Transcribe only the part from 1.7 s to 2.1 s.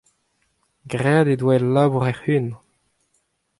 labour